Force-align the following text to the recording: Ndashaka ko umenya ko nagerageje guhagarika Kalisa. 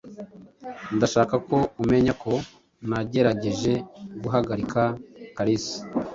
Ndashaka 0.95 1.35
ko 1.47 1.57
umenya 1.81 2.13
ko 2.23 2.33
nagerageje 2.89 3.73
guhagarika 4.21 4.81
Kalisa. 5.35 5.77